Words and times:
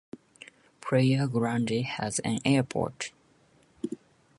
Playa 0.81 1.27
Grande 1.27 1.83
has 1.85 2.17
an 2.21 2.39
airport. 2.43 3.11